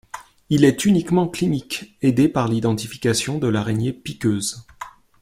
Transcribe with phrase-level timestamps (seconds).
[0.49, 4.65] Il est uniquement clinique, aidé par l'identification de l'araignée piqueuse.